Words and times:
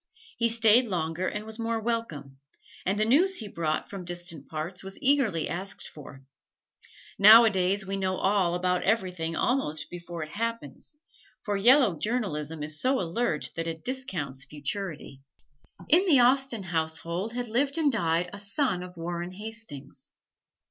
He 0.39 0.49
stayed 0.49 0.87
longer 0.87 1.27
and 1.27 1.45
was 1.45 1.59
more 1.59 1.79
welcome; 1.79 2.39
and 2.87 2.97
the 2.97 3.05
news 3.05 3.35
he 3.35 3.47
brought 3.47 3.87
from 3.87 4.03
distant 4.03 4.47
parts 4.47 4.83
was 4.83 4.97
eagerly 4.99 5.47
asked 5.47 5.87
for. 5.87 6.23
Nowadays 7.19 7.85
we 7.85 7.97
know 7.97 8.15
all 8.15 8.55
about 8.55 8.81
everything, 8.81 9.35
almost 9.35 9.91
before 9.91 10.23
it 10.23 10.29
happens, 10.29 10.97
for 11.45 11.55
yellow 11.55 11.99
journalism 11.99 12.63
is 12.63 12.81
so 12.81 12.99
alert 12.99 13.51
that 13.55 13.67
it 13.67 13.85
discounts 13.85 14.43
futurity. 14.43 15.21
In 15.87 16.07
the 16.07 16.19
Austen 16.19 16.63
household 16.63 17.33
had 17.33 17.47
lived 17.47 17.77
and 17.77 17.91
died 17.91 18.27
a 18.33 18.39
son 18.39 18.81
of 18.81 18.97
Warren 18.97 19.33
Hastings. 19.33 20.13